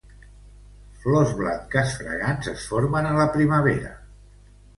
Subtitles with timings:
[1.03, 3.95] Flors blanques fragants es formen a la primavera.